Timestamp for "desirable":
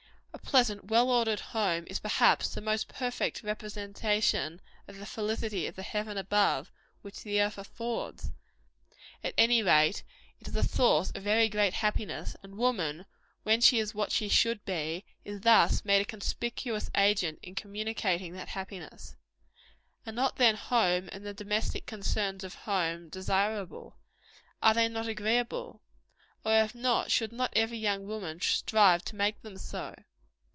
23.09-23.95